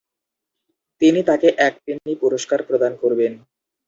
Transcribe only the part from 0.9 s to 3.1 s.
তিনি তাকে এক পেনি পুরস্কার প্রদান